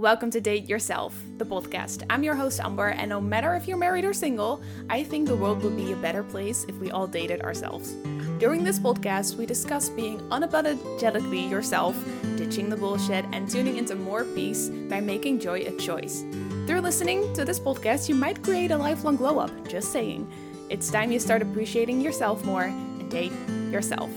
[0.00, 2.04] Welcome to Date Yourself, the podcast.
[2.08, 5.36] I'm your host, Amber, and no matter if you're married or single, I think the
[5.36, 7.92] world would be a better place if we all dated ourselves.
[8.38, 12.02] During this podcast, we discuss being unapologetically yourself,
[12.36, 16.24] ditching the bullshit, and tuning into more peace by making joy a choice.
[16.66, 20.26] Through listening to this podcast, you might create a lifelong glow up, just saying.
[20.70, 23.34] It's time you start appreciating yourself more and date
[23.70, 24.10] yourself.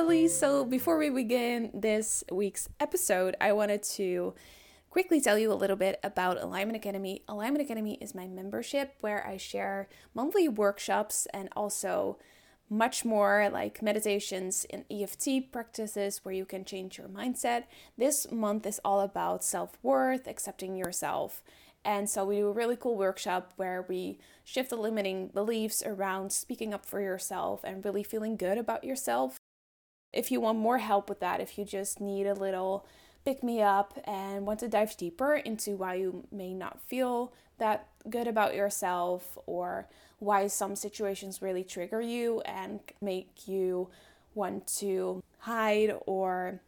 [0.00, 4.32] So, before we begin this week's episode, I wanted to
[4.88, 7.22] quickly tell you a little bit about Alignment Academy.
[7.28, 12.18] Alignment Academy is my membership where I share monthly workshops and also
[12.70, 17.64] much more like meditations and EFT practices where you can change your mindset.
[17.98, 21.42] This month is all about self worth, accepting yourself.
[21.84, 26.32] And so we do a really cool workshop where we shift the limiting beliefs around
[26.32, 29.36] speaking up for yourself and really feeling good about yourself.
[30.12, 32.86] If you want more help with that, if you just need a little
[33.24, 37.86] pick me up and want to dive deeper into why you may not feel that
[38.08, 39.86] good about yourself or
[40.18, 43.88] why some situations really trigger you and make you
[44.34, 46.60] want to hide or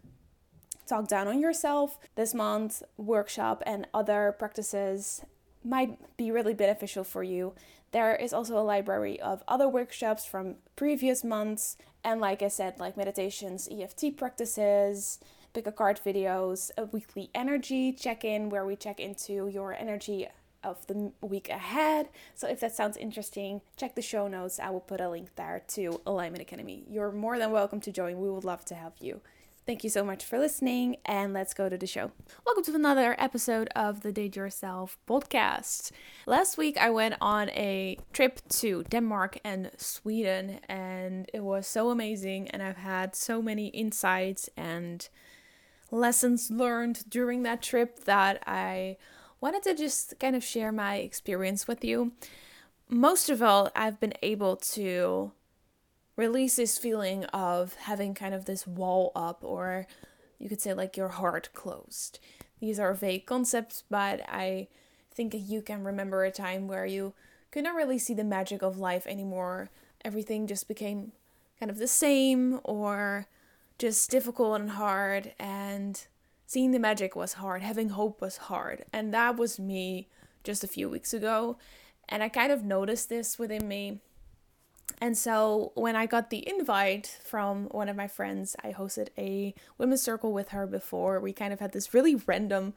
[0.87, 5.25] talk down on yourself, this month workshop and other practices
[5.65, 7.55] might be really beneficial for you.
[7.93, 12.81] There is also a library of other workshops from previous months, and like I said,
[12.81, 15.19] like meditations, EFT practices,
[15.53, 20.27] pick a card videos, a weekly energy check in where we check into your energy
[20.65, 22.09] of the week ahead.
[22.35, 24.61] So if that sounds interesting, check the show notes.
[24.61, 26.85] I will put a link there to Alignment Academy.
[26.89, 28.21] You're more than welcome to join.
[28.21, 29.21] We would love to have you.
[29.65, 32.11] Thank you so much for listening, and let's go to the show.
[32.45, 35.93] Welcome to another episode of the Date Yourself podcast.
[36.27, 41.91] Last week, I went on a trip to Denmark and Sweden, and it was so
[41.91, 42.49] amazing.
[42.49, 45.09] And I've had so many insights and
[45.93, 48.97] lessons learned during that trip that I
[49.41, 52.11] wanted to just kind of share my experience with you.
[52.89, 55.31] Most of all, I've been able to
[56.17, 59.87] release this feeling of having kind of this wall up, or
[60.39, 62.19] you could say like your heart closed.
[62.61, 64.69] These are vague concepts, but I
[65.15, 67.15] think you can remember a time where you
[67.51, 69.71] could not really see the magic of life anymore.
[70.05, 71.13] Everything just became
[71.59, 73.27] kind of the same or
[73.79, 76.07] just difficult and hard, and
[76.47, 78.85] seeing the magic was hard, having hope was hard.
[78.93, 80.09] And that was me
[80.45, 81.57] just a few weeks ago.
[82.09, 84.01] And I kind of noticed this within me
[85.01, 89.55] and so when I got the invite from one of my friends, I hosted a
[89.79, 91.19] women's circle with her before.
[91.19, 92.75] We kind of had this really random,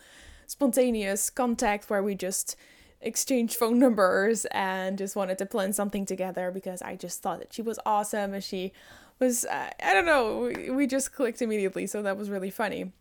[0.47, 2.55] spontaneous contact where we just
[3.01, 7.53] exchanged phone numbers and just wanted to plan something together because I just thought that
[7.53, 8.71] she was awesome and she
[9.19, 11.85] was, uh, I don't know, we, we just clicked immediately.
[11.85, 12.91] So that was really funny.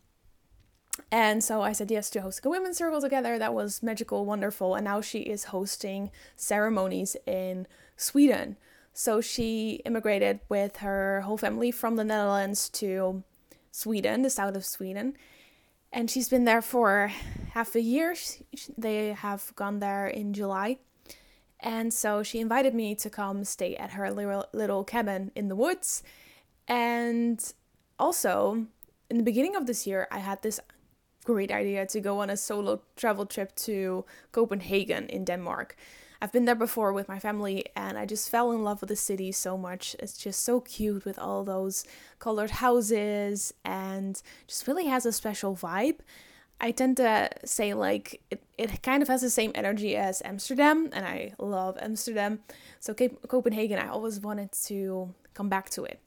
[1.11, 3.37] And so I said yes to hosting a women's circle together.
[3.39, 4.75] That was magical, wonderful.
[4.75, 7.67] And now she is hosting ceremonies in
[7.97, 8.57] Sweden.
[8.97, 13.23] So she immigrated with her whole family from the Netherlands to
[13.69, 15.17] Sweden, the south of Sweden.
[15.91, 17.11] And she's been there for
[17.51, 18.15] half a year.
[18.77, 20.79] They have gone there in July.
[21.59, 25.57] And so she invited me to come stay at her little, little cabin in the
[25.57, 26.01] woods.
[26.65, 27.43] And
[27.99, 28.65] also,
[29.09, 30.61] in the beginning of this year, I had this
[31.25, 35.75] great idea to go on a solo travel trip to Copenhagen in Denmark.
[36.21, 38.95] I've been there before with my family and I just fell in love with the
[38.95, 39.95] city so much.
[39.99, 41.83] It's just so cute with all those
[42.19, 45.97] colored houses and just really has a special vibe.
[46.61, 50.89] I tend to say like it, it kind of has the same energy as Amsterdam
[50.93, 52.39] and I love Amsterdam.
[52.79, 55.99] So Cape, Copenhagen I always wanted to come back to it.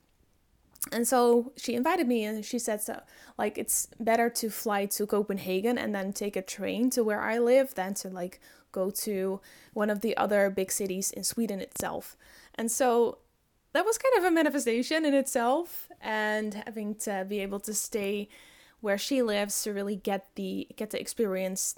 [0.93, 3.03] And so she invited me and she said so
[3.37, 7.39] like it's better to fly to Copenhagen and then take a train to where I
[7.39, 8.41] live than to like
[8.73, 9.41] go to
[9.73, 12.17] one of the other big cities in Sweden itself.
[12.55, 13.19] And so
[13.73, 18.29] that was kind of a manifestation in itself and having to be able to stay
[18.81, 21.75] where she lives to really get the get to experience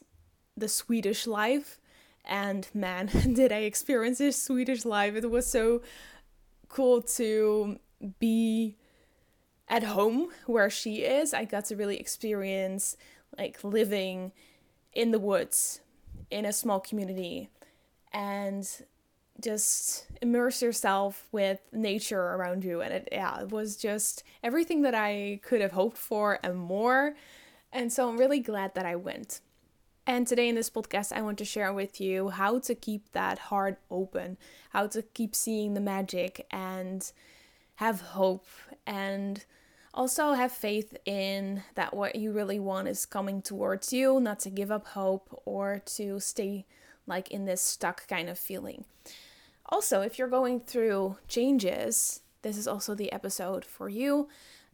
[0.56, 1.80] the Swedish life.
[2.24, 5.14] And man, did I experience this Swedish life.
[5.14, 5.82] It was so
[6.68, 7.78] cool to
[8.18, 8.76] be
[9.70, 11.32] at home where she is.
[11.32, 12.96] I got to really experience
[13.38, 14.32] like living
[14.92, 15.80] in the woods
[16.30, 17.48] in a small community
[18.12, 18.68] and
[19.40, 24.94] just immerse yourself with nature around you and it yeah it was just everything that
[24.94, 27.14] i could have hoped for and more
[27.72, 29.40] and so i'm really glad that i went
[30.06, 33.38] and today in this podcast i want to share with you how to keep that
[33.38, 34.36] heart open
[34.70, 37.12] how to keep seeing the magic and
[37.76, 38.46] have hope
[38.86, 39.46] and
[39.92, 44.50] Also, have faith in that what you really want is coming towards you, not to
[44.50, 46.64] give up hope or to stay
[47.06, 48.84] like in this stuck kind of feeling.
[49.66, 54.28] Also, if you're going through changes, this is also the episode for you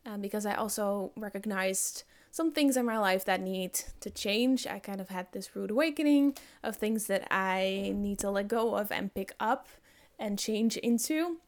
[0.05, 4.67] um, because I also recognized some things in my life that need to change.
[4.67, 8.75] I kind of had this rude awakening of things that I need to let go
[8.75, 9.69] of and pick up
[10.19, 11.39] and change into.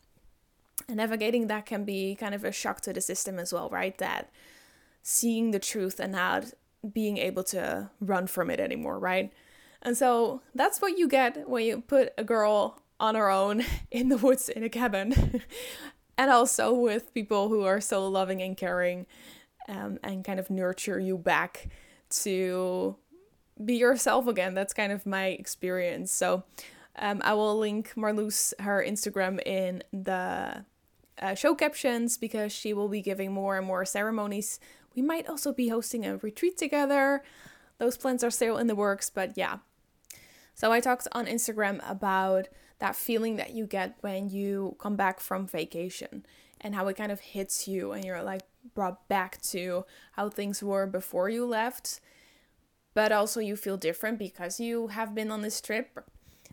[0.91, 3.97] Navigating that can be kind of a shock to the system as well, right?
[3.99, 4.31] That
[5.03, 6.47] seeing the truth and not
[6.93, 9.33] being able to run from it anymore, right?
[9.83, 14.09] And so that's what you get when you put a girl on her own in
[14.09, 15.43] the woods in a cabin.
[16.19, 19.07] and also with people who are so loving and caring
[19.69, 21.69] um, and kind of nurture you back
[22.11, 22.97] to
[23.65, 24.55] be yourself again.
[24.55, 26.11] That's kind of my experience.
[26.11, 26.45] So
[26.99, 30.65] um, I will link Marloes, her Instagram, in the
[31.21, 34.61] uh, show captions because she will be giving more and more ceremonies.
[34.95, 37.23] We might also be hosting a retreat together.
[37.79, 39.59] Those plans are still in the works, but yeah.
[40.55, 42.49] So I talked on Instagram about
[42.81, 46.27] that feeling that you get when you come back from vacation
[46.61, 48.43] and how it kind of hits you and you're like
[48.75, 52.01] brought back to how things were before you left.
[52.95, 56.01] But also you feel different because you have been on this trip.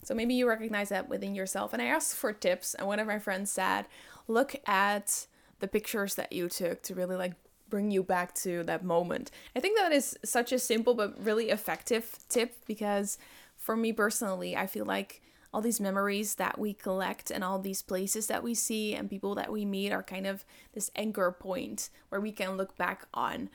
[0.03, 1.73] So maybe you recognize that within yourself.
[1.73, 3.87] And I asked for tips, and one of my friends said,
[4.27, 5.27] look at
[5.59, 7.33] the pictures that you took to really like
[7.69, 9.31] bring you back to that moment.
[9.55, 13.17] I think that is such a simple but really effective tip because
[13.57, 15.21] for me personally, I feel like
[15.53, 19.35] all these memories that we collect and all these places that we see and people
[19.35, 20.43] that we meet are kind of
[20.73, 23.49] this anchor point where we can look back on.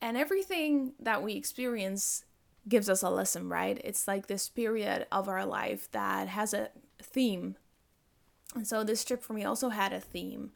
[0.00, 2.24] And everything that we experience
[2.68, 3.80] gives us a lesson, right?
[3.84, 6.70] It's like this period of our life that has a
[7.02, 7.56] theme.
[8.54, 10.50] And so this trip for me also had a theme.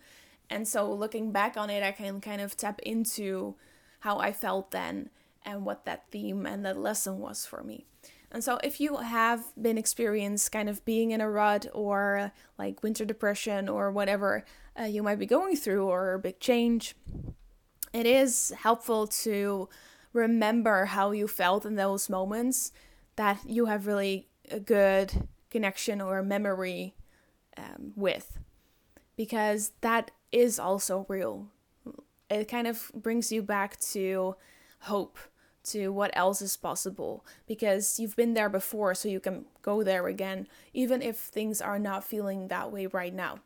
[0.51, 3.57] And so looking back on it, I can kind of tap into
[4.01, 5.11] how I felt then
[5.45, 7.87] and what that theme and that lesson was for me.
[8.31, 12.83] And so, if you have been experienced kind of being in a rut or like
[12.83, 14.45] winter depression or whatever
[14.79, 16.97] uh, you might be going through or a big change,
[17.93, 19.69] it is helpful to
[20.13, 22.73] remember how you felt in those moments
[23.15, 26.95] that you have really a good connection or memory
[27.57, 28.39] um, with
[29.17, 31.49] because that is also real.
[32.29, 34.37] It kind of brings you back to
[34.81, 35.19] hope
[35.65, 40.07] to what else is possible because you've been there before, so you can go there
[40.07, 43.41] again, even if things are not feeling that way right now.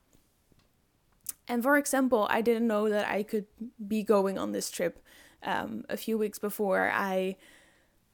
[1.48, 3.46] And for example, I didn't know that I could
[3.86, 5.02] be going on this trip
[5.42, 6.90] um, a few weeks before.
[6.94, 7.36] I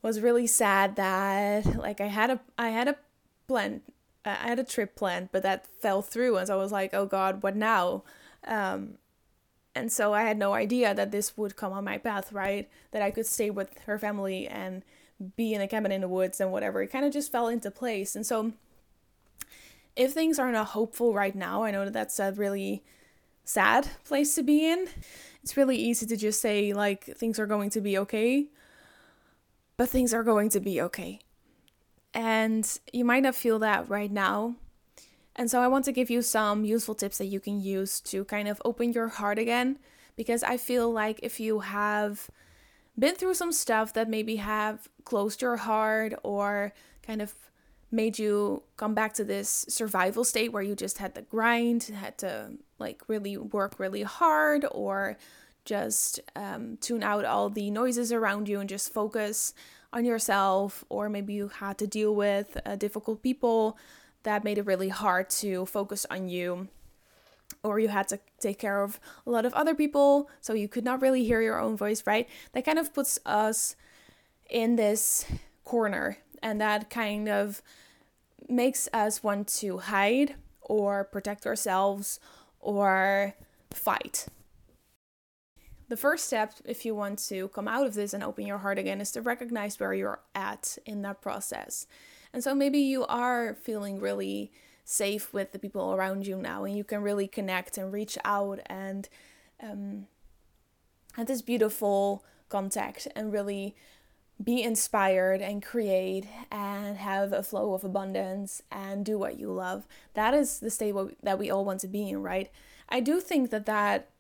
[0.03, 2.97] was really sad that like I had a I had a
[3.49, 3.83] plan
[4.27, 7.07] I had a trip planned, but that fell through, and so I was like, oh
[7.07, 8.03] God, what now?
[8.47, 8.99] Um,
[9.75, 12.69] and so I had no idea that this would come on my path, right?
[12.93, 14.83] That I could stay with her family and
[15.37, 16.83] be in a cabin in the woods and whatever.
[16.83, 18.17] It kind of just fell into place.
[18.17, 18.53] And so
[19.95, 22.83] if things are not hopeful right now, I know that that's a really
[23.45, 24.89] sad place to be in.
[25.43, 28.47] It's really easy to just say, like, things are going to be okay,
[29.77, 31.21] but things are going to be okay.
[32.17, 34.55] And you might not feel that right now,
[35.37, 38.25] and so I want to give you some useful tips that you can use to
[38.25, 39.79] kind of open your heart again
[40.17, 42.31] because I feel like if you have
[42.99, 47.35] been through some stuff that maybe have closed your heart or kind of
[47.91, 52.17] made you come back to this survival state where you just had to grind, had
[52.19, 55.19] to like really work really hard or
[55.67, 59.53] just um, tune out all the noises around you and just focus
[59.97, 63.79] on yourself, or maybe you had to deal with uh, difficult people
[64.25, 66.69] that made it really hard to focus on you
[67.63, 70.85] or you had to take care of a lot of other people so you could
[70.85, 72.29] not really hear your own voice right?
[72.53, 73.77] That kind of puts us
[74.51, 75.25] in this
[75.65, 77.63] corner and that kind of
[78.49, 82.21] makes us want to hide or protect ourselves
[82.61, 83.35] or
[83.73, 84.27] fight
[85.89, 88.79] the first step if you want to come out of this and open your heart
[88.79, 91.87] again is to recognize where you're at in that process
[92.33, 94.53] and so maybe you are feeling really
[94.85, 98.61] safe with the people around you now, and you can really connect and reach out
[98.67, 99.09] and
[99.63, 100.07] um,
[101.15, 103.75] have this beautiful contact and really
[104.43, 109.87] be inspired and create and have a flow of abundance and do what you love.
[110.15, 112.51] That is the state that we all want to be in, right?
[112.89, 114.11] I do think that that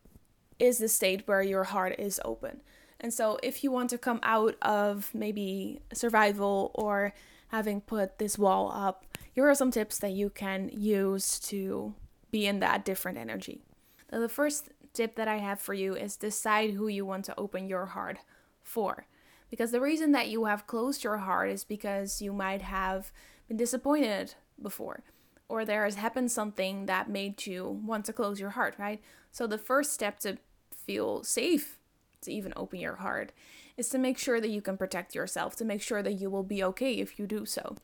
[0.59, 2.61] is the state where your heart is open.
[3.01, 7.13] And so if you want to come out of maybe survival or
[7.49, 11.95] having put this wall up, here are some tips that you can use to
[12.31, 13.63] be in that different energy.
[14.11, 17.39] Now, the first tip that I have for you is decide who you want to
[17.39, 18.19] open your heart
[18.63, 19.07] for.
[19.51, 23.13] Because the reason that you have closed your heart is because you might have
[23.47, 25.05] been disappointed before,
[25.49, 29.01] or there has happened something that made you want to close your heart, right?
[29.37, 30.39] So the first step to
[30.75, 31.79] feel safe
[32.23, 33.33] to even open your heart
[33.77, 36.43] is to make sure that you can protect yourself, to make sure that you will
[36.43, 37.77] be okay if you do so.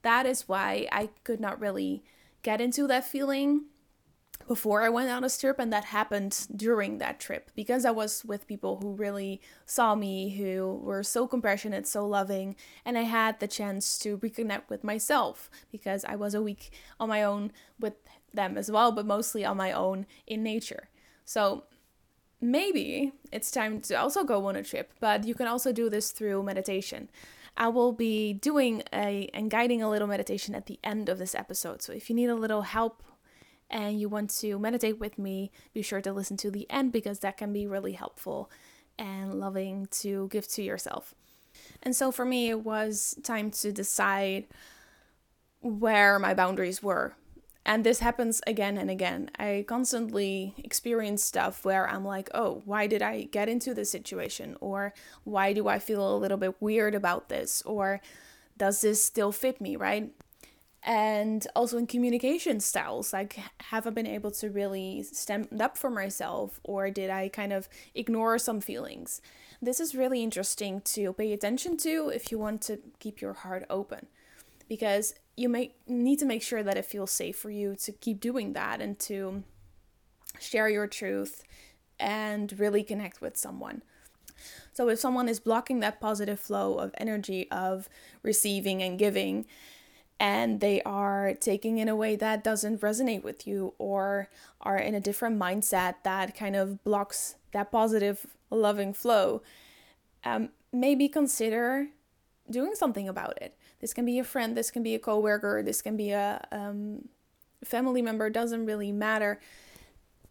[0.00, 2.02] That is why I could not really
[2.40, 3.66] get into that feeling
[4.48, 8.24] before I went on a trip, and that happened during that trip because I was
[8.24, 13.38] with people who really saw me, who were so compassionate, so loving, and I had
[13.38, 17.94] the chance to reconnect with myself because I was a week on my own with
[18.36, 20.88] them as well, but mostly on my own in nature.
[21.24, 21.64] So
[22.40, 26.12] maybe it's time to also go on a trip, but you can also do this
[26.12, 27.10] through meditation.
[27.56, 31.34] I will be doing a and guiding a little meditation at the end of this
[31.34, 31.82] episode.
[31.82, 33.02] So if you need a little help
[33.70, 37.20] and you want to meditate with me, be sure to listen to the end because
[37.20, 38.50] that can be really helpful
[38.98, 41.14] and loving to give to yourself.
[41.82, 44.44] And so for me, it was time to decide
[45.60, 47.14] where my boundaries were.
[47.66, 49.28] And this happens again and again.
[49.40, 54.56] I constantly experience stuff where I'm like, oh, why did I get into this situation?
[54.60, 54.94] Or
[55.24, 57.62] why do I feel a little bit weird about this?
[57.62, 58.00] Or
[58.56, 60.12] does this still fit me, right?
[60.88, 65.90] and also in communication styles like have i been able to really stand up for
[65.90, 69.20] myself or did i kind of ignore some feelings
[69.60, 73.66] this is really interesting to pay attention to if you want to keep your heart
[73.68, 74.06] open
[74.68, 78.20] because you may need to make sure that it feels safe for you to keep
[78.20, 79.42] doing that and to
[80.40, 81.44] share your truth
[81.98, 83.82] and really connect with someone.
[84.72, 87.88] So if someone is blocking that positive flow of energy of
[88.22, 89.46] receiving and giving
[90.18, 94.28] and they are taking in a way that doesn't resonate with you or
[94.60, 99.42] are in a different mindset that kind of blocks that positive loving flow
[100.24, 101.88] um, maybe consider
[102.50, 105.82] doing something about it this can be a friend this can be a coworker this
[105.82, 107.08] can be a um,
[107.64, 109.40] family member doesn't really matter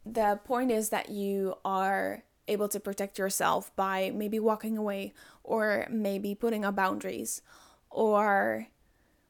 [0.05, 5.87] the point is that you are able to protect yourself by maybe walking away or
[5.89, 7.41] maybe putting up boundaries
[7.89, 8.67] or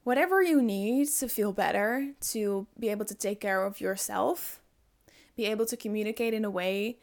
[0.04, 4.62] whatever you need to feel better, to be able to take care of yourself,
[5.36, 6.98] be able to communicate in a way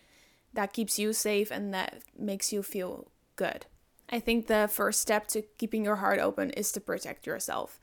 [0.54, 3.66] that keeps you safe and that makes you feel good.
[4.12, 7.80] I think the first step to keeping your heart open is to protect yourself.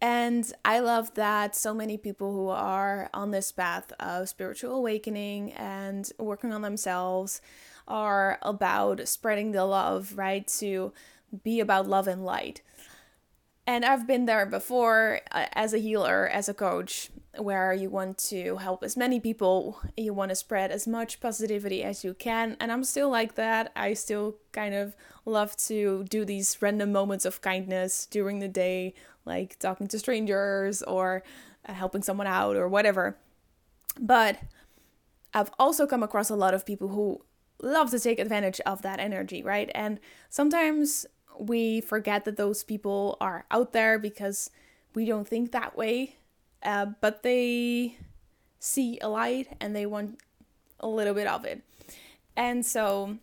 [0.00, 5.52] And I love that so many people who are on this path of spiritual awakening
[5.52, 7.40] and working on themselves
[7.86, 10.46] are about spreading the love, right?
[10.58, 10.92] To
[11.44, 12.62] be about love and light.
[13.64, 18.18] And I've been there before uh, as a healer, as a coach, where you want
[18.18, 22.56] to help as many people, you want to spread as much positivity as you can.
[22.60, 23.72] And I'm still like that.
[23.74, 28.94] I still kind of love to do these random moments of kindness during the day,
[29.24, 31.22] like talking to strangers or
[31.66, 33.16] uh, helping someone out or whatever.
[33.98, 34.38] But
[35.32, 37.24] I've also come across a lot of people who
[37.62, 39.70] love to take advantage of that energy, right?
[39.74, 41.06] And sometimes
[41.38, 44.50] we forget that those people are out there because
[44.94, 46.16] we don't think that way.
[46.62, 47.96] Uh, but they
[48.58, 50.18] see a light and they want
[50.80, 51.62] a little bit of it.
[52.36, 53.18] And so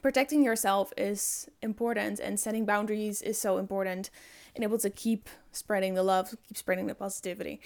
[0.00, 4.10] protecting yourself is important and setting boundaries is so important
[4.54, 7.60] and able to keep spreading the love, keep spreading the positivity.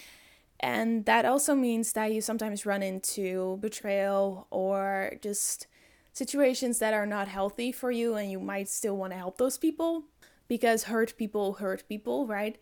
[0.60, 5.66] And that also means that you sometimes run into betrayal or just
[6.12, 9.58] situations that are not healthy for you and you might still want to help those
[9.58, 10.04] people
[10.48, 12.56] because hurt people hurt people, right?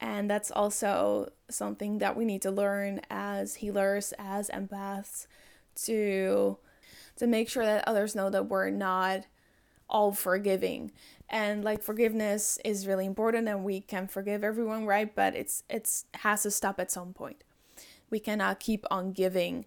[0.00, 5.26] And that's also something that we need to learn as healers, as empaths
[5.84, 6.58] to
[7.16, 9.26] to make sure that others know that we're not
[9.90, 10.90] all forgiving.
[11.28, 15.14] And like forgiveness is really important and we can forgive everyone, right?
[15.14, 17.44] But it's it's has to stop at some point.
[18.08, 19.66] We cannot keep on giving.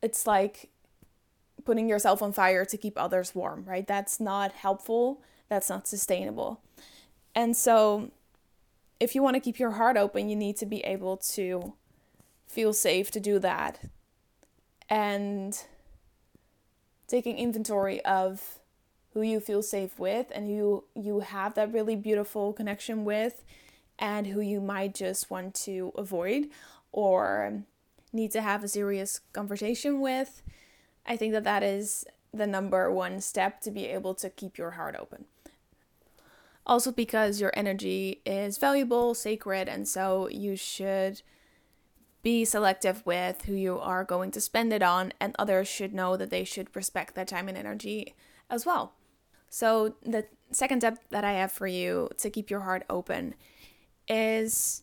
[0.00, 0.70] It's like
[1.64, 3.86] putting yourself on fire to keep others warm, right?
[3.86, 5.22] That's not helpful.
[5.48, 6.60] That's not sustainable.
[7.34, 8.10] And so,
[9.00, 11.74] if you want to keep your heart open, you need to be able to
[12.46, 13.80] feel safe to do that.
[14.88, 15.58] And
[17.06, 18.58] taking inventory of
[19.12, 23.44] who you feel safe with and who you have that really beautiful connection with
[23.98, 26.48] and who you might just want to avoid
[26.90, 27.62] or
[28.12, 30.42] need to have a serious conversation with
[31.06, 34.72] I think that that is the number one step to be able to keep your
[34.72, 35.26] heart open.
[36.66, 41.22] Also, because your energy is valuable, sacred, and so you should
[42.22, 46.16] be selective with who you are going to spend it on, and others should know
[46.16, 48.14] that they should respect that time and energy
[48.48, 48.94] as well.
[49.50, 53.34] So, the second tip that I have for you to keep your heart open
[54.08, 54.82] is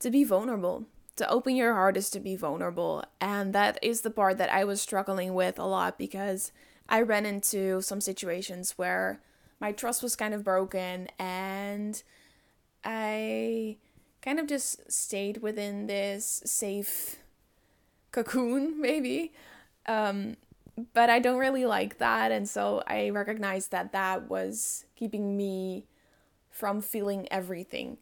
[0.00, 0.86] to be vulnerable.
[1.16, 3.04] To open your heart is to be vulnerable.
[3.20, 6.50] And that is the part that I was struggling with a lot because
[6.88, 9.20] I ran into some situations where
[9.60, 12.02] my trust was kind of broken and
[12.84, 13.76] I
[14.22, 17.16] kind of just stayed within this safe
[18.12, 19.32] cocoon, maybe.
[19.86, 20.36] Um,
[20.92, 22.32] but I don't really like that.
[22.32, 25.86] And so I recognized that that was keeping me
[26.50, 27.98] from feeling everything.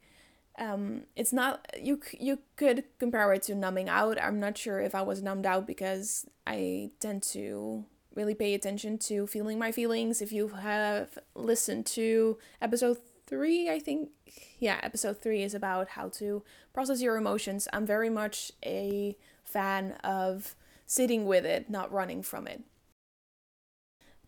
[0.59, 2.01] Um, it's not you.
[2.19, 4.23] You could compare it to numbing out.
[4.23, 8.99] I'm not sure if I was numbed out because I tend to really pay attention
[8.99, 10.23] to feeling my feelings.
[10.23, 14.11] If you have listened to episode three, I think,
[14.59, 16.43] yeah, episode three is about how to
[16.73, 17.69] process your emotions.
[17.73, 20.55] I'm very much a fan of
[20.87, 22.63] sitting with it, not running from it.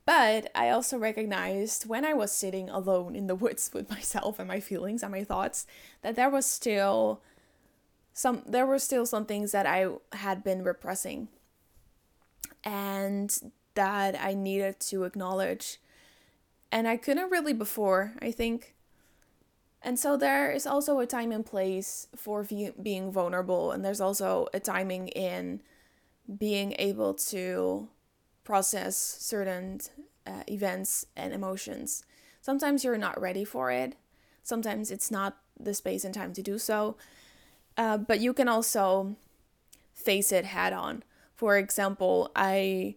[0.06, 4.48] But I also recognized when I was sitting alone in the woods with myself and
[4.48, 5.66] my feelings and my thoughts
[6.02, 7.22] that there was still
[8.16, 11.28] some there were still some things that I had been repressing
[12.62, 15.80] and that I needed to acknowledge.
[16.70, 18.74] And I couldn't really before, I think.
[19.82, 24.00] And so there is also a time and place for v- being vulnerable, and there's
[24.00, 25.60] also a timing in
[26.38, 27.88] being able to
[28.44, 29.80] process certain
[30.26, 32.02] uh, events and emotions.
[32.40, 33.94] Sometimes you're not ready for it,
[34.42, 36.96] sometimes it's not the space and time to do so,
[37.76, 39.16] uh, but you can also
[39.92, 41.02] face it head on.
[41.34, 42.96] For example, I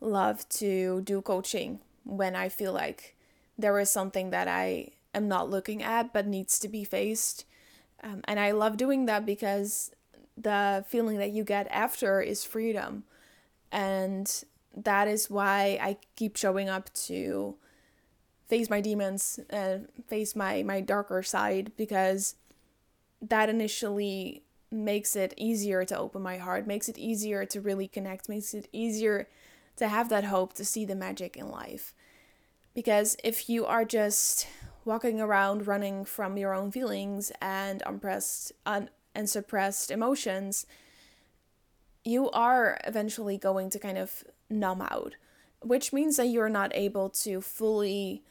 [0.00, 3.16] love to do coaching when I feel like
[3.56, 7.44] there is something that I am not looking at but needs to be faced.
[8.02, 9.90] Um, and I love doing that because
[10.36, 13.04] the feeling that you get after is freedom.
[13.70, 14.44] And
[14.76, 17.56] that is why I keep showing up to
[18.48, 22.34] face my demons and face my, my darker side because
[23.22, 28.28] that initially makes it easier to open my heart, makes it easier to really connect,
[28.28, 29.28] makes it easier
[29.76, 31.94] to have that hope to see the magic in life.
[32.74, 34.46] Because if you are just
[34.84, 40.66] walking around running from your own feelings and unpressed un- and suppressed emotions,
[42.04, 45.14] you are eventually going to kind of numb out,
[45.60, 48.22] which means that you're not able to fully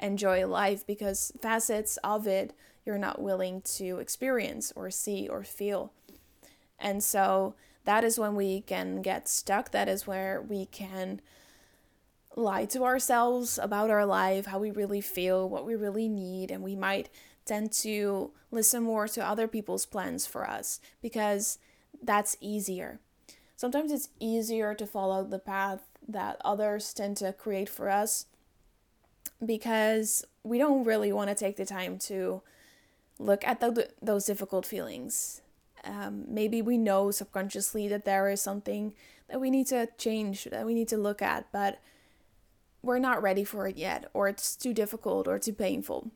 [0.00, 2.52] enjoy life because facets of it
[2.84, 5.92] you're not willing to experience or see or feel.
[6.78, 7.54] And so
[7.84, 9.70] that is when we can get stuck.
[9.70, 11.20] That is where we can
[12.36, 16.62] lie to ourselves about our life, how we really feel, what we really need, and
[16.62, 17.08] we might
[17.44, 21.58] tend to listen more to other people's plans for us because
[22.02, 23.00] that's easier.
[23.56, 28.26] Sometimes it's easier to follow the path that others tend to create for us
[29.44, 32.42] because we don't really want to take the time to
[33.18, 35.42] look at the, those difficult feelings
[35.84, 38.94] um, maybe we know subconsciously that there is something
[39.28, 41.80] that we need to change, that we need to look at, but
[42.82, 46.10] we're not ready for it yet, or it's too difficult or too painful.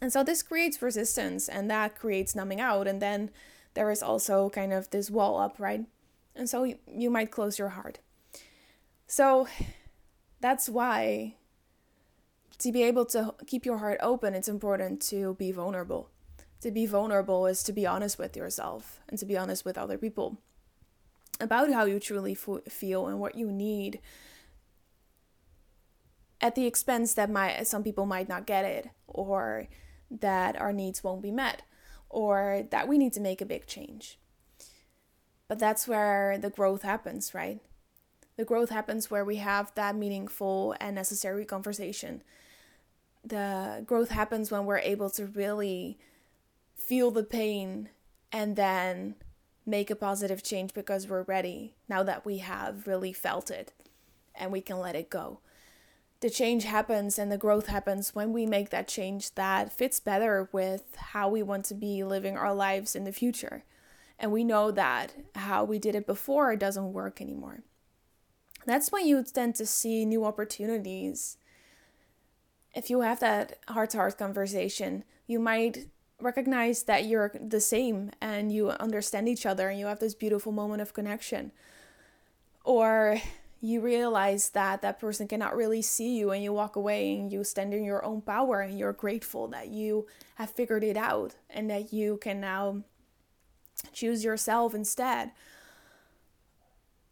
[0.00, 2.86] And so this creates resistance, and that creates numbing out.
[2.86, 3.30] And then
[3.74, 5.84] there is also kind of this wall up, right?
[6.34, 7.98] And so you might close your heart.
[9.06, 9.48] So
[10.40, 11.34] that's why
[12.58, 16.10] to be able to keep your heart open, it's important to be vulnerable
[16.60, 19.98] to be vulnerable is to be honest with yourself and to be honest with other
[19.98, 20.38] people
[21.40, 24.00] about how you truly f- feel and what you need
[26.40, 29.68] at the expense that my some people might not get it or
[30.10, 31.62] that our needs won't be met
[32.08, 34.18] or that we need to make a big change.
[35.46, 37.60] But that's where the growth happens right?
[38.36, 42.22] The growth happens where we have that meaningful and necessary conversation.
[43.24, 45.98] The growth happens when we're able to really
[46.78, 47.90] feel the pain
[48.32, 49.16] and then
[49.66, 53.72] make a positive change because we're ready now that we have really felt it
[54.34, 55.40] and we can let it go.
[56.20, 60.48] The change happens and the growth happens when we make that change that fits better
[60.52, 63.64] with how we want to be living our lives in the future.
[64.18, 67.62] And we know that how we did it before doesn't work anymore.
[68.66, 71.36] That's when you tend to see new opportunities.
[72.74, 75.86] If you have that heart to heart conversation, you might
[76.20, 80.52] recognize that you're the same and you understand each other and you have this beautiful
[80.52, 81.52] moment of connection.
[82.64, 83.20] Or
[83.60, 87.42] you realize that that person cannot really see you and you walk away and you
[87.42, 91.68] stand in your own power and you're grateful that you have figured it out and
[91.70, 92.82] that you can now
[93.92, 95.32] choose yourself instead.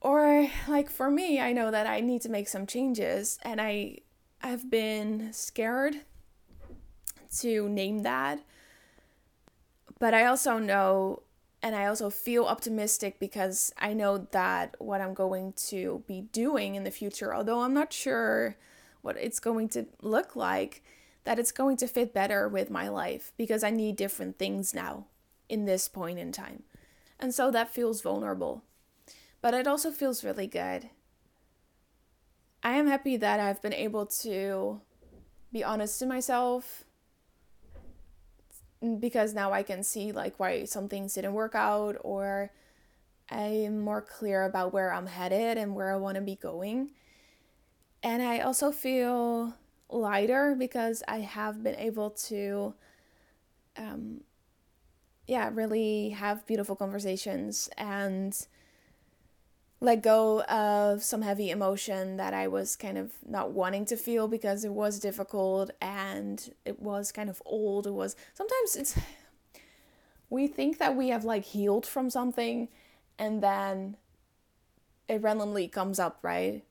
[0.00, 3.98] Or like for me, I know that I need to make some changes and I
[4.42, 6.02] I've been scared
[7.38, 8.40] to name that.
[9.98, 11.22] But I also know
[11.62, 16.76] and I also feel optimistic because I know that what I'm going to be doing
[16.76, 18.56] in the future, although I'm not sure
[19.02, 20.84] what it's going to look like,
[21.24, 25.06] that it's going to fit better with my life because I need different things now
[25.48, 26.62] in this point in time.
[27.18, 28.62] And so that feels vulnerable.
[29.40, 30.90] But it also feels really good.
[32.62, 34.80] I am happy that I've been able to
[35.52, 36.84] be honest to myself
[39.00, 42.50] because now I can see like why some things didn't work out or
[43.30, 46.90] I'm more clear about where I'm headed and where I want to be going.
[48.02, 49.54] And I also feel
[49.88, 52.74] lighter because I have been able to
[53.76, 54.20] um
[55.26, 58.46] yeah, really have beautiful conversations and
[59.80, 64.26] let go of some heavy emotion that I was kind of not wanting to feel
[64.26, 67.86] because it was difficult and it was kind of old.
[67.86, 68.98] It was sometimes it's
[70.30, 72.68] we think that we have like healed from something
[73.18, 73.96] and then
[75.08, 76.64] it randomly comes up, right?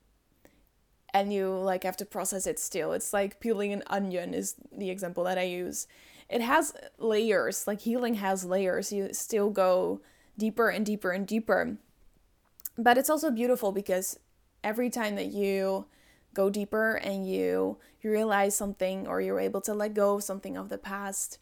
[1.14, 2.92] And you like have to process it still.
[2.92, 5.86] It's like peeling an onion is the example that I use.
[6.28, 8.92] It has layers, like healing has layers.
[8.92, 10.00] You still go
[10.36, 11.78] deeper and deeper and deeper
[12.78, 14.18] but it's also beautiful because
[14.62, 15.86] every time that you
[16.34, 20.56] go deeper and you you realize something or you're able to let go of something
[20.56, 21.38] of the past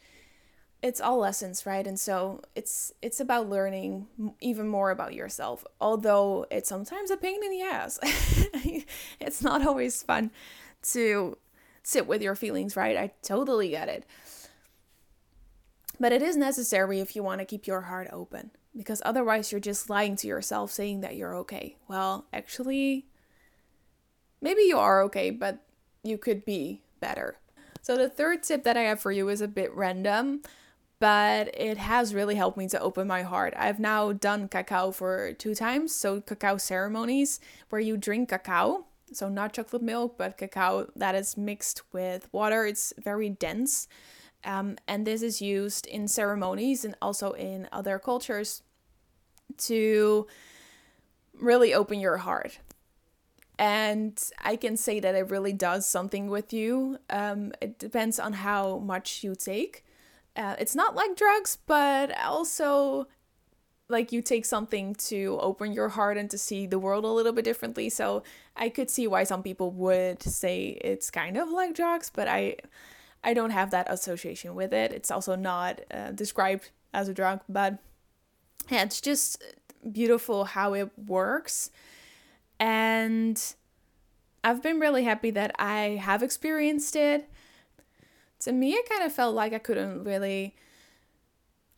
[0.82, 1.86] it's all lessons right?
[1.86, 4.06] And so it's it's about learning
[4.40, 7.98] even more about yourself although it's sometimes a pain in the ass.
[9.20, 10.30] It's not always fun
[10.92, 11.38] to
[11.82, 12.96] sit with your feelings right?
[12.96, 14.04] I totally get it.
[15.98, 19.60] But it is necessary if you want to keep your heart open because otherwise you're
[19.60, 21.76] just lying to yourself saying that you're okay.
[21.88, 23.06] Well, actually,
[24.40, 25.60] maybe you are okay, but
[26.02, 27.37] you could be better.
[27.82, 30.40] So, the third tip that I have for you is a bit random,
[30.98, 33.52] but it has really helped me to open my heart.
[33.56, 38.87] I've now done cacao for two times, so cacao ceremonies where you drink cacao.
[39.12, 42.64] So, not chocolate milk, but cacao that is mixed with water.
[42.66, 43.87] It's very dense.
[44.44, 48.62] Um, and this is used in ceremonies and also in other cultures
[49.59, 50.26] to
[51.33, 52.59] really open your heart.
[53.59, 56.98] And I can say that it really does something with you.
[57.09, 59.85] Um, it depends on how much you take.
[60.37, 63.07] Uh, it's not like drugs, but also
[63.88, 67.33] like you take something to open your heart and to see the world a little
[67.33, 67.88] bit differently.
[67.90, 68.22] So
[68.57, 72.57] I could see why some people would say it's kind of like drugs, but I
[73.24, 74.92] I don't have that association with it.
[74.92, 77.78] It's also not uh, described as a drug, but
[78.70, 79.42] yeah, it's just
[79.90, 81.70] beautiful how it works.
[82.60, 83.42] And
[84.44, 87.28] I've been really happy that I have experienced it.
[88.40, 90.54] To me, it kind of felt like I couldn't really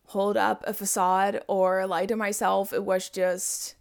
[0.07, 2.73] hold up a facade or lie to myself.
[2.73, 3.75] It was just,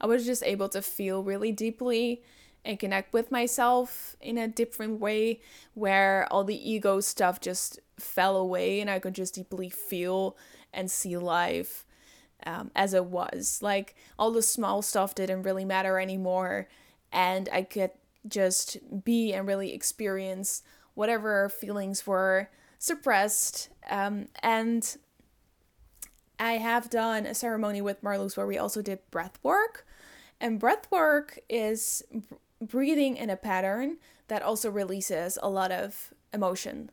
[0.00, 2.22] I was just able to feel really deeply
[2.64, 5.40] and connect with myself in a different way
[5.74, 10.36] where all the ego stuff just fell away and I could just deeply feel
[10.72, 11.84] and see life
[12.46, 13.60] um, as it was.
[13.62, 16.68] Like all the small stuff didn't really matter anymore,
[17.12, 17.90] and I could
[18.26, 20.62] just be and really experience
[20.94, 22.48] whatever feelings were
[22.78, 23.68] suppressed.
[23.90, 24.96] Um, and
[26.38, 29.86] I have done a ceremony with Marloes where we also did breath work.
[30.40, 32.02] And breath work is
[32.62, 33.98] breathing in a pattern
[34.28, 36.90] that also releases a lot of emotion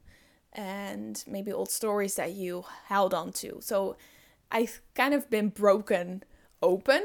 [0.53, 3.59] and maybe old stories that you held on to.
[3.61, 3.95] So
[4.51, 6.23] I've kind of been broken
[6.61, 7.03] open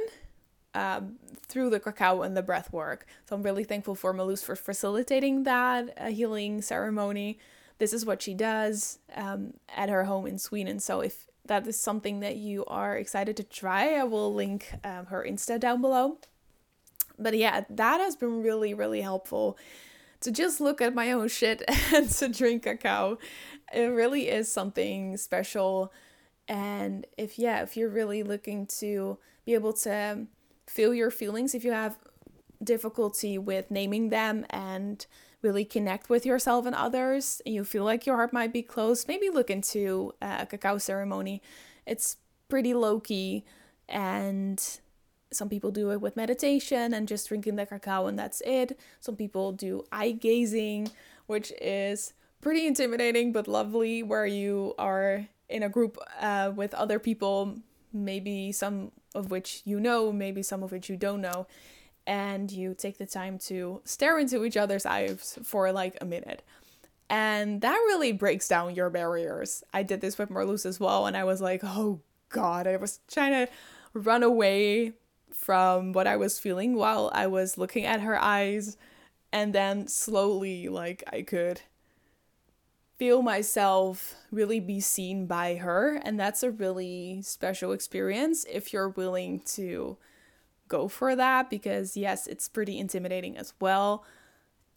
[0.74, 3.06] um, through the cacao and the breath work.
[3.28, 7.38] So I'm really thankful for Marloes for facilitating that uh, healing ceremony.
[7.78, 10.80] This is what she does um, at her home in Sweden.
[10.80, 15.06] So if that is something that you are excited to try, I will link um,
[15.06, 16.18] her Insta down below
[17.18, 19.58] but yeah, that has been really, really helpful
[20.20, 21.62] to just look at my own shit
[21.94, 23.18] and to drink cacao.
[23.72, 25.92] It really is something special.
[26.48, 30.26] And if, yeah, if you're really looking to be able to
[30.66, 31.98] feel your feelings, if you have
[32.62, 35.06] difficulty with naming them and
[35.42, 39.06] really connect with yourself and others, and you feel like your heart might be closed,
[39.06, 41.42] maybe look into uh, a cacao ceremony.
[41.86, 42.16] It's
[42.48, 43.44] pretty low key
[43.88, 44.80] and
[45.34, 48.78] some people do it with meditation and just drinking the cacao and that's it.
[49.00, 50.90] Some people do eye gazing,
[51.26, 56.98] which is pretty intimidating but lovely, where you are in a group uh, with other
[56.98, 57.56] people,
[57.92, 61.46] maybe some of which you know, maybe some of which you don't know,
[62.06, 66.42] and you take the time to stare into each other's eyes for like a minute.
[67.10, 69.62] And that really breaks down your barriers.
[69.72, 73.00] I did this with Marloes as well, and I was like, oh God, I was
[73.08, 73.52] trying to
[73.92, 74.94] run away
[75.34, 78.76] from what I was feeling while I was looking at her eyes.
[79.32, 81.62] And then slowly, like, I could
[82.96, 86.00] feel myself really be seen by her.
[86.04, 89.96] And that's a really special experience if you're willing to
[90.68, 94.04] go for that, because yes, it's pretty intimidating as well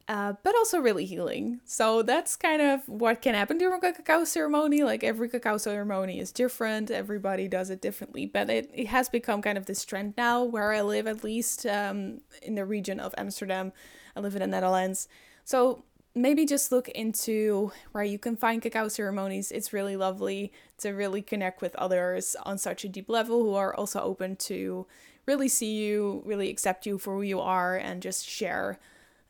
[0.07, 1.59] uh, but also really healing.
[1.65, 4.83] So that's kind of what can happen during a cacao ceremony.
[4.83, 9.41] Like every cacao ceremony is different, everybody does it differently, but it, it has become
[9.41, 13.13] kind of this trend now where I live, at least um, in the region of
[13.17, 13.73] Amsterdam.
[14.15, 15.09] I live in the Netherlands.
[15.43, 15.83] So
[16.15, 19.51] maybe just look into where you can find cacao ceremonies.
[19.51, 23.75] It's really lovely to really connect with others on such a deep level who are
[23.75, 24.87] also open to
[25.25, 28.79] really see you, really accept you for who you are, and just share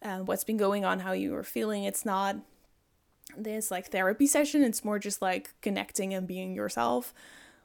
[0.02, 1.84] uh, what's been going on, how you are feeling.
[1.84, 2.38] It's not
[3.36, 7.14] this like therapy session, it's more just like connecting and being yourself,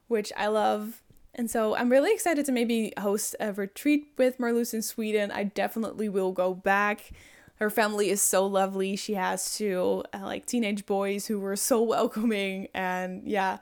[0.09, 1.03] which I love.
[1.35, 5.31] And so I'm really excited to maybe host a retreat with Marloes in Sweden.
[5.31, 7.11] I definitely will go back.
[7.57, 8.97] Her family is so lovely.
[8.97, 13.59] She has two uh, like teenage boys who were so welcoming and yeah,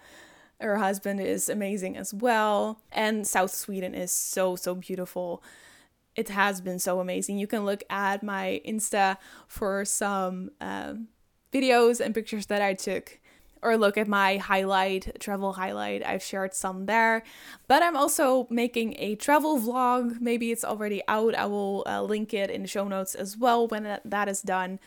[0.61, 2.81] her husband is amazing as well.
[2.93, 5.43] And South Sweden is so so beautiful
[6.17, 7.39] it has been so amazing.
[7.39, 11.09] You can look at my Insta for some um,
[11.53, 13.19] videos and pictures that I took,
[13.63, 16.05] or look at my highlight, travel highlight.
[16.05, 17.23] I've shared some there.
[17.69, 20.21] But I'm also making a travel vlog.
[20.21, 21.35] Maybe it's already out.
[21.35, 24.81] I will uh, link it in the show notes as well when that is done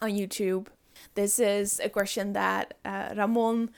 [0.00, 0.66] on YouTube.
[1.14, 3.70] This is a question that uh, Ramon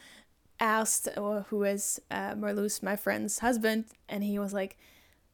[0.60, 4.76] asked, uh, who is uh, Marloes, my friend's husband, and he was like,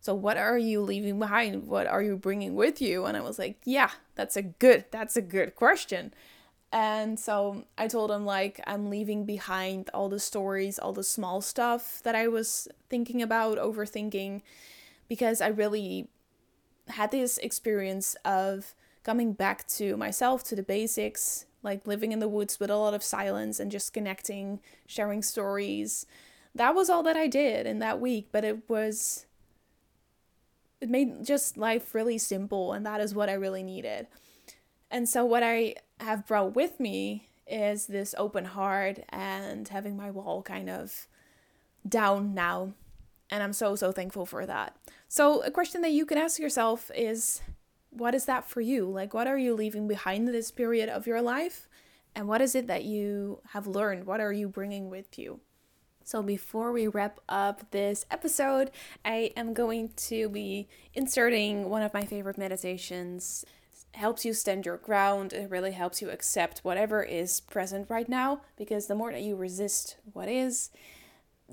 [0.01, 1.67] so what are you leaving behind?
[1.67, 3.05] What are you bringing with you?
[3.05, 6.15] And I was like, yeah, that's a good that's a good question.
[6.73, 11.41] And so I told him like I'm leaving behind all the stories, all the small
[11.41, 14.43] stuff that I was thinking about, overthinking
[15.09, 16.09] because I really
[16.89, 22.29] had this experience of coming back to myself, to the basics, like living in the
[22.29, 26.07] woods with a lot of silence and just connecting, sharing stories.
[26.55, 29.27] That was all that I did in that week, but it was
[30.81, 34.07] it made just life really simple and that is what I really needed.
[34.91, 40.11] And so what I have brought with me is this open heart and having my
[40.11, 41.07] wall kind of
[41.89, 42.73] down now.
[43.31, 44.77] And I'm so so thankful for that.
[45.09, 47.41] So a question that you can ask yourself is
[47.91, 48.89] what is that for you?
[48.89, 51.69] Like what are you leaving behind this period of your life?
[52.15, 54.07] And what is it that you have learned?
[54.07, 55.41] What are you bringing with you?
[56.11, 58.73] So, before we wrap up this episode,
[59.05, 63.45] I am going to be inserting one of my favorite meditations.
[63.95, 68.09] It helps you stand your ground, it really helps you accept whatever is present right
[68.09, 70.71] now because the more that you resist what is,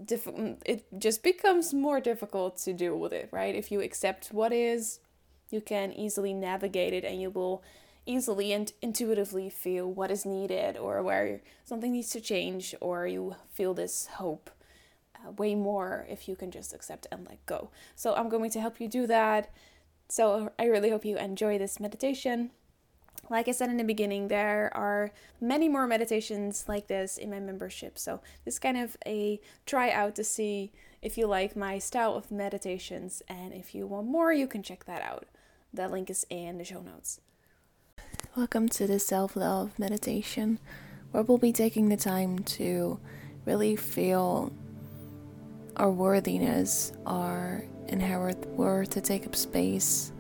[0.03, 0.27] diff-
[0.65, 3.53] it just becomes more difficult to deal with it, right?
[3.53, 5.01] If you accept what is,
[5.51, 7.61] you can easily navigate it and you will
[8.07, 13.35] easily and intuitively feel what is needed or where something needs to change or you
[13.51, 14.49] feel this hope
[15.15, 17.69] uh, way more if you can just accept and let go.
[17.95, 19.51] So I'm going to help you do that.
[20.09, 22.51] So I really hope you enjoy this meditation.
[23.29, 27.39] Like I said in the beginning, there are many more meditations like this in my
[27.39, 27.97] membership.
[27.97, 32.15] So this is kind of a try out to see if you like my style
[32.15, 35.27] of meditations and if you want more, you can check that out.
[35.73, 37.19] The link is in the show notes.
[38.37, 40.59] Welcome to the self love meditation,
[41.09, 42.99] where we'll be taking the time to
[43.45, 44.53] really feel
[45.75, 50.11] our worthiness, our inherent worth to take up space,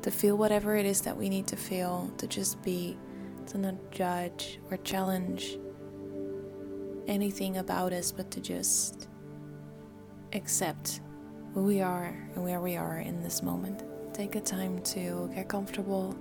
[0.00, 2.96] to feel whatever it is that we need to feel, to just be,
[3.48, 5.58] to not judge or challenge
[7.08, 9.06] anything about us, but to just
[10.32, 11.02] accept
[11.52, 13.82] who we are and where we are in this moment.
[14.14, 16.16] Take the time to get comfortable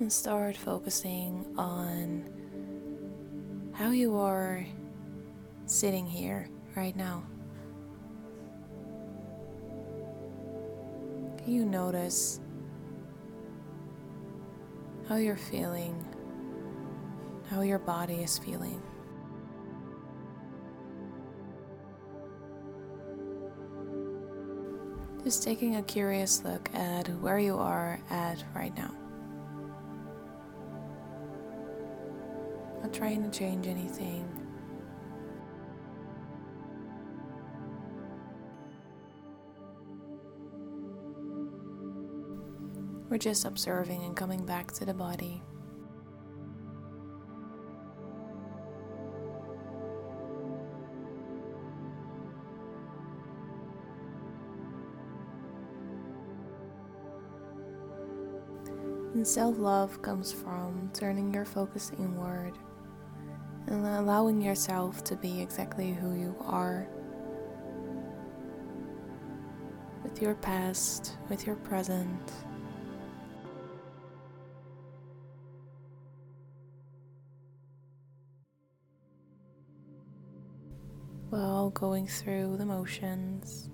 [0.00, 2.24] and start focusing on
[3.74, 4.64] how you are
[5.66, 7.22] sitting here right now.
[11.36, 12.40] Can you notice
[15.06, 16.02] how you're feeling,
[17.50, 18.82] how your body is feeling?
[25.24, 28.94] Just taking a curious look at where you are at right now.
[32.90, 34.26] Not trying to change anything.
[43.08, 45.42] We're just observing and coming back to the body.
[59.12, 62.56] And self love comes from turning your focus inward
[63.70, 66.86] and allowing yourself to be exactly who you are
[70.02, 72.32] with your past, with your present.
[81.30, 83.70] While going through the motions,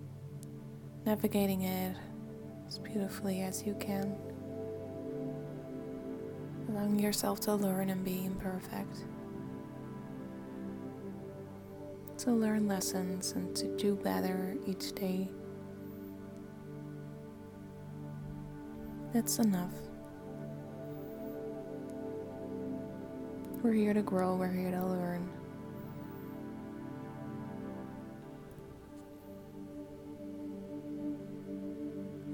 [1.05, 1.97] navigating it
[2.69, 4.15] as beautifully as you can
[6.69, 9.05] allowing yourself to learn and be imperfect.
[12.27, 15.29] To learn lessons and to do better each day.
[19.15, 19.71] That's enough.
[23.63, 25.31] We're here to grow, we're here to learn.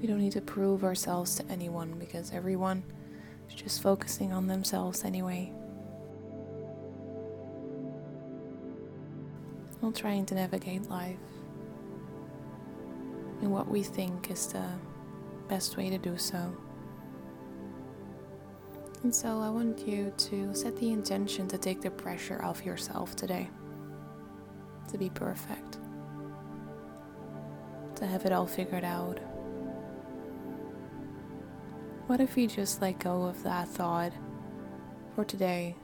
[0.01, 2.81] We don't need to prove ourselves to anyone because everyone
[3.47, 5.53] is just focusing on themselves anyway.
[9.83, 11.17] While trying to navigate life
[13.41, 14.65] in what we think is the
[15.49, 16.55] best way to do so.
[19.03, 23.17] And so I want you to set the intention to take the pressure off yourself
[23.17, 23.49] today.
[24.87, 25.79] To be perfect.
[27.95, 29.19] To have it all figured out
[32.07, 34.13] what if you just let go of that thought
[35.13, 35.75] for today?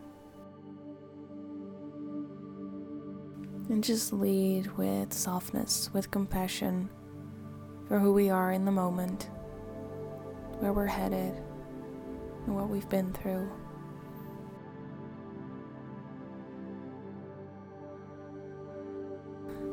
[3.69, 6.89] And just lead with softness, with compassion
[7.87, 9.29] for who we are in the moment,
[10.57, 11.35] where we're headed,
[12.45, 13.47] and what we've been through.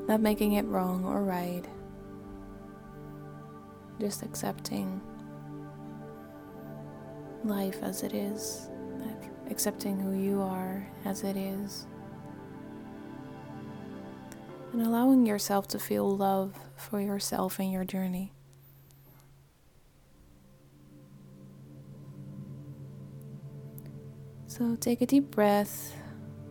[0.06, 1.64] Not making it wrong or right,
[3.98, 5.00] just accepting
[7.44, 8.68] life as it is,
[9.50, 11.86] accepting who you are as it is,
[14.76, 18.30] and allowing yourself to feel love for yourself and your journey.
[24.46, 25.94] So take a deep breath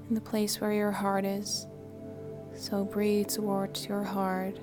[0.09, 1.67] in the place where your heart is.
[2.55, 4.57] So breathe towards your heart.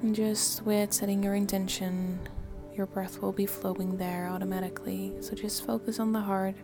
[0.00, 2.26] And just with setting your intention
[2.74, 5.12] your breath will be flowing there automatically.
[5.20, 6.56] So just focus on the heart.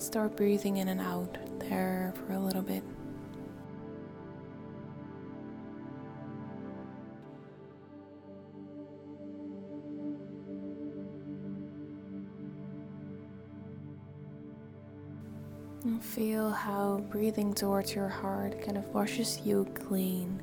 [0.00, 2.82] Start breathing in and out there for a little bit.
[15.84, 20.40] And feel how breathing towards your heart kind of washes you clean.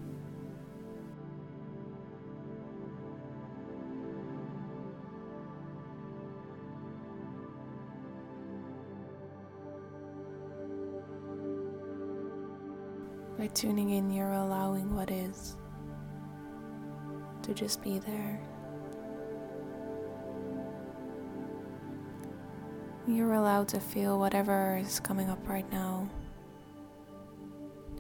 [13.46, 15.56] By tuning in, you're allowing what is
[17.44, 18.42] to just be there.
[23.08, 26.10] You're allowed to feel whatever is coming up right now.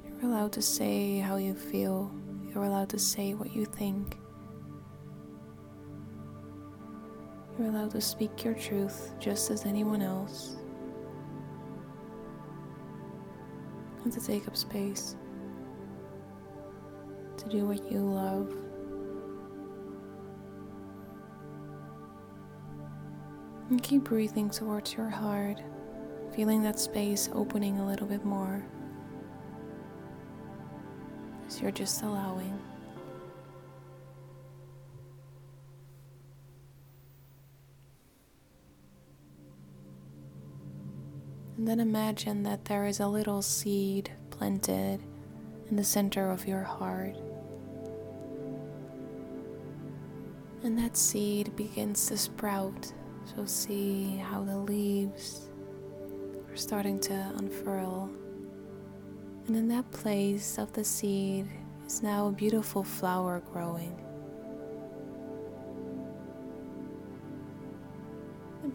[0.04, 2.12] You're allowed to say how you feel.
[2.52, 4.18] You're allowed to say what you think.
[7.60, 10.56] You're allowed to speak your truth just as anyone else.
[14.04, 15.16] And to take up space
[17.46, 18.52] to do what you love.
[23.70, 25.62] And keep breathing towards your heart,
[26.36, 28.64] feeling that space opening a little bit more
[31.48, 32.60] as you're just allowing.
[41.58, 45.02] And then imagine that there is a little seed planted
[45.70, 47.16] in the center of your heart.
[50.66, 52.92] And that seed begins to sprout.
[53.36, 55.48] So see how the leaves
[56.50, 58.10] are starting to unfurl.
[59.46, 61.46] And in that place of the seed
[61.86, 64.02] is now a beautiful flower growing.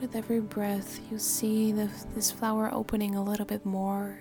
[0.01, 4.19] with every breath, you see the, this flower opening a little bit more,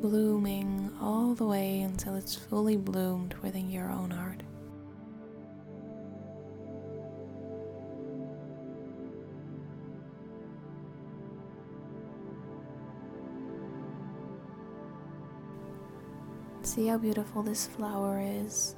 [0.00, 4.42] blooming all the way until it's fully bloomed within your own heart.
[16.72, 18.76] See how beautiful this flower is.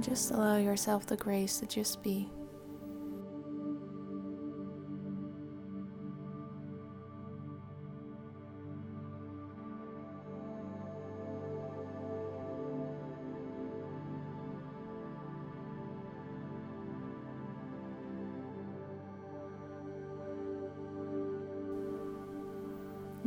[0.00, 2.28] Just allow yourself the grace to just be.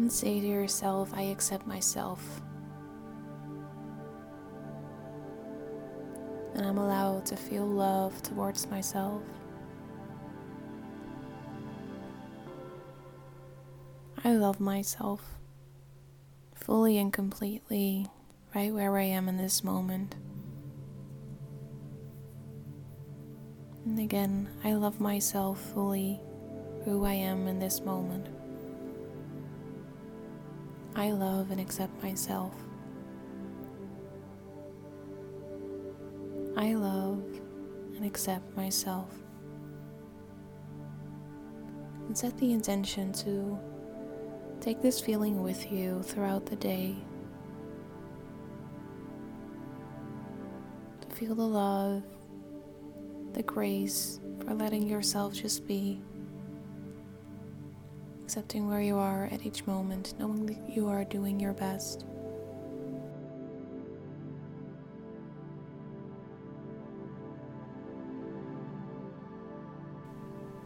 [0.10, 2.42] Say to yourself, I accept myself.
[6.56, 9.22] And I'm allowed to feel love towards myself.
[14.24, 15.38] I love myself
[16.56, 18.08] fully and completely,
[18.56, 20.16] right where I am in this moment.
[23.86, 26.22] And again, I love myself fully
[26.86, 28.37] who I am in this moment.
[30.98, 32.56] I love and accept myself.
[36.58, 37.24] I love
[37.96, 39.14] and accept myself.
[42.08, 43.60] And set the intention to
[44.60, 46.96] take this feeling with you throughout the day.
[51.02, 52.02] To feel the love,
[53.34, 56.02] the grace for letting yourself just be
[58.28, 62.04] accepting where you are at each moment, knowing that you are doing your best.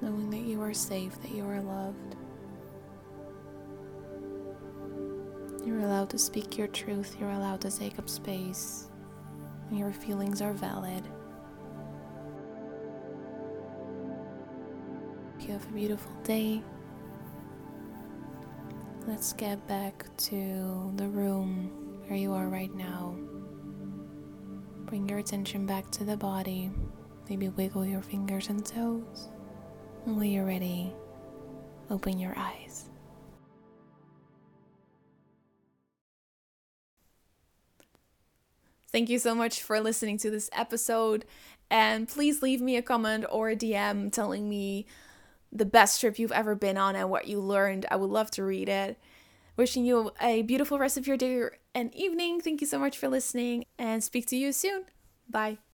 [0.01, 2.15] Knowing that you are safe, that you are loved.
[5.63, 8.89] You're allowed to speak your truth, you're allowed to take up space,
[9.71, 11.03] your feelings are valid.
[15.39, 16.63] You have a beautiful day
[19.11, 21.69] let's get back to the room
[22.07, 23.13] where you are right now.
[24.85, 26.71] Bring your attention back to the body.
[27.29, 29.27] Maybe wiggle your fingers and toes.
[30.05, 30.93] When you're ready,
[31.89, 32.85] open your eyes.
[38.93, 41.25] Thank you so much for listening to this episode.
[41.69, 44.85] And please leave me a comment or a DM telling me
[45.51, 47.85] the best trip you've ever been on and what you learned.
[47.91, 48.97] I would love to read it.
[49.57, 51.43] Wishing you a beautiful rest of your day
[51.75, 52.41] and evening.
[52.41, 54.85] Thank you so much for listening and speak to you soon.
[55.29, 55.61] Bye.